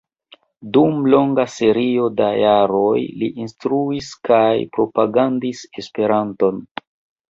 [0.77, 6.65] Dum longa serio da jaroj li instruis kaj propagandis Esperanton.